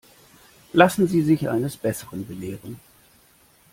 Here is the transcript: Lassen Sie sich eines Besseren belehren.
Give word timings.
Lassen 0.73 1.07
Sie 1.07 1.21
sich 1.21 1.47
eines 1.47 1.77
Besseren 1.77 2.25
belehren. 2.25 2.79